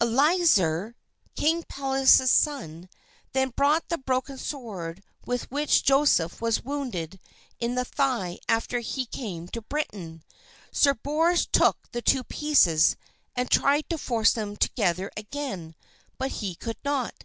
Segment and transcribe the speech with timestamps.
[0.00, 0.94] Eliazar,
[1.36, 2.88] King Pelleas' son,
[3.32, 7.20] then brought the broken sword with which Joseph was wounded
[7.60, 10.22] in the thigh after he came to Britain.
[10.72, 12.96] Sir Bors took the two pieces
[13.36, 15.74] and tried to force them together again,
[16.16, 17.22] but he could not.